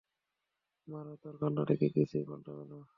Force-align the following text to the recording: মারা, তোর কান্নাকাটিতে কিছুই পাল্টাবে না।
মারা, 0.87 1.13
তোর 1.23 1.33
কান্নাকাটিতে 1.41 1.87
কিছুই 1.95 2.23
পাল্টাবে 2.27 2.63
না। 2.71 2.77